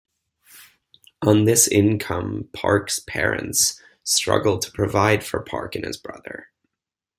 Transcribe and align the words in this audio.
On 1.21 1.45
this 1.45 1.67
income, 1.67 2.49
Parque's 2.53 2.97
parents 2.99 3.79
struggled 4.03 4.63
to 4.63 4.71
provide 4.71 5.23
for 5.23 5.43
Parque 5.43 5.75
and 5.75 5.85
his 5.85 5.95
brother. 5.97 6.49